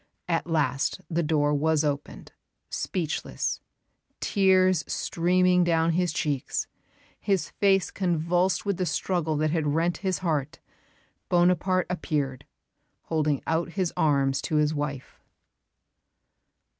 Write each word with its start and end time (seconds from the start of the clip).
At 0.27 0.47
last 0.47 0.99
the 1.11 1.21
door 1.21 1.53
was 1.53 1.83
opened; 1.83 2.31
speechless, 2.71 3.61
tears 4.19 4.83
streaming 4.87 5.63
down 5.63 5.91
his 5.91 6.11
cheeks, 6.11 6.65
his 7.19 7.49
face 7.51 7.91
convulsed 7.91 8.65
with 8.65 8.77
the 8.77 8.87
struggle 8.87 9.37
that 9.37 9.51
had 9.51 9.75
rent 9.75 9.97
his 9.97 10.17
heart, 10.25 10.57
Bonaparte 11.29 11.85
appeared, 11.87 12.47
holding 13.03 13.43
out 13.45 13.73
his 13.73 13.93
arms 13.95 14.41
to 14.41 14.55
his 14.55 14.73
wife." 14.73 15.19